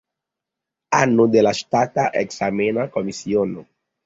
[0.99, 3.69] Ano de la ŝtata ekzamena komisiono.